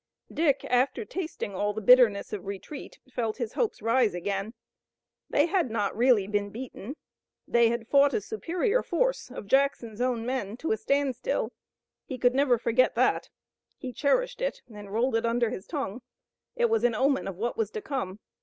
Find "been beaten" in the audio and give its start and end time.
6.25-6.95